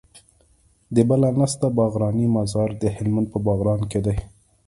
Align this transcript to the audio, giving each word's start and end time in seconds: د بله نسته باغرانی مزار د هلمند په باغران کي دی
د 0.95 0.97
بله 1.09 1.29
نسته 1.39 1.67
باغرانی 1.77 2.27
مزار 2.37 2.69
د 2.81 2.83
هلمند 2.97 3.27
په 3.33 3.39
باغران 3.47 3.81
کي 3.91 3.99
دی 4.05 4.17